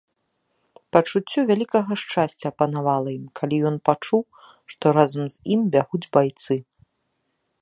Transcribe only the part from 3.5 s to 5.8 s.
ён пачуў, што разам з ім